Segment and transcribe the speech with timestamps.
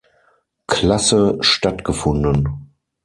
[0.65, 2.73] Klasse stattgefunden.